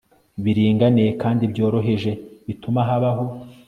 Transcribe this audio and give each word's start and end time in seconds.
biringaniye 0.43 1.11
kandi 1.21 1.43
byoroheje 1.51 2.11
bituma 2.47 2.79
habaho 2.89 3.25